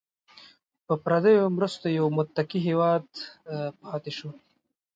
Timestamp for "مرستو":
1.57-1.87